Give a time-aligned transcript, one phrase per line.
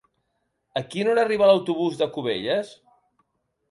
[0.81, 2.77] A quina hora arriba l'autobús de Cubelles?